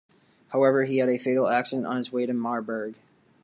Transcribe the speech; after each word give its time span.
However, 0.47 0.85
he 0.85 0.97
had 0.97 1.09
a 1.09 1.19
fatal 1.19 1.47
accident 1.47 1.85
on 1.85 1.97
his 1.97 2.11
way 2.11 2.25
to 2.25 2.33
Marburg. 2.33 2.95